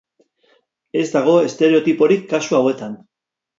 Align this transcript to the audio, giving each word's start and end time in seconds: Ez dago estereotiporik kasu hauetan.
Ez 1.01 1.05
dago 1.17 1.35
estereotiporik 1.49 2.27
kasu 2.35 2.61
hauetan. 2.63 3.01